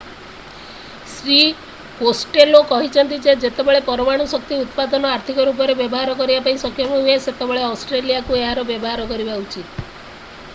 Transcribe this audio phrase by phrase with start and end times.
[1.09, 1.41] Shri
[1.99, 7.67] Costello କହିଛନ୍ତି ଯେ ଯେତେବେଳେ ପରମାଣୁ ଶକ୍ତି ଉତ୍ପାଦନ ଆର୍ଥିକ ରୂପରେ ବ୍ୟବହାର କରିବା ପାଇଁ ସକ୍ଷମ ହୁଏ ସେତେବେଳେ
[7.69, 9.89] ଅଷ୍ଟ୍ରେଲିଆକୁ ଏହାର ବ୍ୟବହାର କରିବା ଉଚିତ